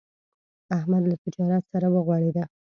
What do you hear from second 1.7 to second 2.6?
سره وغوړېدا.